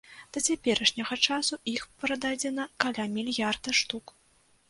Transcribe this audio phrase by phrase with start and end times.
[0.35, 4.15] Да цяперашняга часу іх прададзена каля мільярда штук.